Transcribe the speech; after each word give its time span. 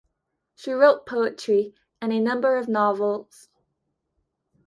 She 0.55 0.71
wrote 0.71 1.05
poetry 1.05 1.75
and 2.01 2.11
a 2.11 2.19
number 2.19 2.57
of 2.57 2.67
novels. 2.67 3.49